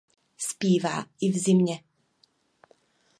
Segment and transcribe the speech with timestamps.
[0.37, 1.83] Zpívá i v zimě.